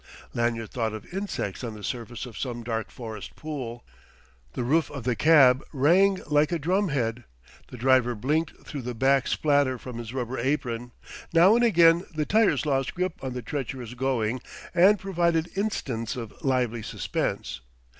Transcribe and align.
Lanyard 0.33 0.71
thought 0.71 0.93
of 0.93 1.05
insects 1.13 1.63
on 1.63 1.75
the 1.75 1.83
surface 1.83 2.25
of 2.25 2.35
some 2.35 2.63
dark 2.63 2.89
forest 2.89 3.35
pool.... 3.35 3.85
The 4.53 4.63
roof 4.63 4.89
of 4.89 5.03
the 5.03 5.15
cab 5.15 5.63
rang 5.71 6.23
like 6.25 6.51
a 6.51 6.57
drumhead; 6.57 7.23
the 7.67 7.77
driver 7.77 8.15
blinked 8.15 8.65
through 8.65 8.81
the 8.81 8.95
back 8.95 9.27
splatter 9.27 9.77
from 9.77 9.99
his 9.99 10.11
rubber 10.11 10.39
apron; 10.39 10.91
now 11.33 11.53
and 11.55 11.63
again 11.63 12.03
the 12.15 12.25
tyres 12.25 12.65
lost 12.65 12.95
grip 12.95 13.23
on 13.23 13.33
the 13.33 13.43
treacherous 13.43 13.93
going 13.93 14.41
and 14.73 14.97
provided 14.97 15.55
instants 15.55 16.15
of 16.15 16.33
lively 16.43 16.81
suspense. 16.81 17.61